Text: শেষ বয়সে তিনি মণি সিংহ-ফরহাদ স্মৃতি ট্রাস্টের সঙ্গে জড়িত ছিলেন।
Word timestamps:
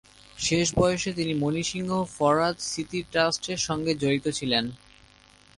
শেষ 0.37 0.67
বয়সে 0.75 1.11
তিনি 1.13 1.33
মণি 1.33 1.63
সিংহ-ফরহাদ 1.63 2.55
স্মৃতি 2.61 2.99
ট্রাস্টের 3.11 3.59
সঙ্গে 3.67 3.91
জড়িত 3.95 4.25
ছিলেন। 4.29 4.65